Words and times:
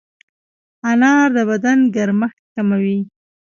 انار 0.89 1.27
د 1.35 1.37
بدن 1.49 1.79
ګرمښت 1.95 2.39
کموي. 2.53 2.99